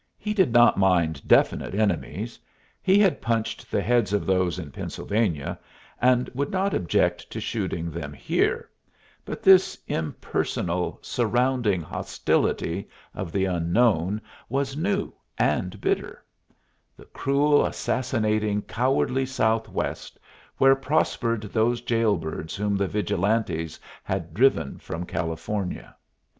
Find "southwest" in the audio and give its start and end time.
19.27-20.17